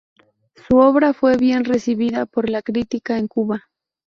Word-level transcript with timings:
Su 0.67 0.77
obra 0.77 1.13
fue 1.13 1.37
bien 1.37 1.63
recibida 1.63 2.25
por 2.25 2.49
la 2.49 2.63
crítica 2.63 3.19
en 3.19 3.27
Cuba. 3.27 3.65